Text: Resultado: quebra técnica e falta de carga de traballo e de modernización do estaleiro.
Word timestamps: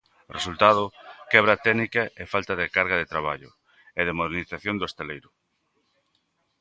Resultado: 0.37 0.83
quebra 1.31 1.61
técnica 1.65 2.01
e 2.21 2.23
falta 2.33 2.53
de 2.59 2.65
carga 2.75 2.95
de 3.01 3.09
traballo 3.13 3.49
e 3.99 4.01
de 4.07 4.15
modernización 4.19 4.75
do 4.77 4.89
estaleiro. 4.91 5.29